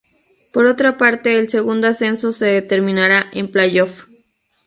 Por 0.51 0.65
otra 0.65 0.97
parte 0.97 1.37
el 1.37 1.47
segundo 1.47 1.85
ascenso 1.87 2.33
se 2.33 2.47
determinará 2.47 3.27
en 3.33 3.51
playoff. 3.51 4.07